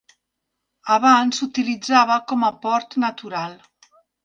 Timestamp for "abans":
0.95-1.41